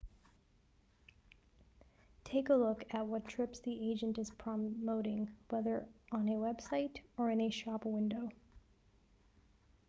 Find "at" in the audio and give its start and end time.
2.89-3.05